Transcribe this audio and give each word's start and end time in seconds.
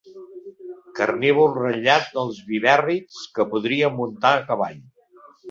Carnívor 0.99 1.53
ratllat 1.57 2.07
dels 2.15 2.39
vivèrrids 2.49 3.21
que 3.37 3.47
podria 3.53 3.93
muntar 4.01 4.35
a 4.41 4.43
cavall. 4.51 4.83